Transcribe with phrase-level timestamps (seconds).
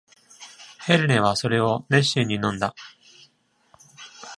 [0.87, 2.73] ヘレネはそれを熱心に飲んだ。